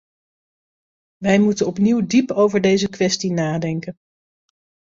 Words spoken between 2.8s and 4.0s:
kwestie nadenken.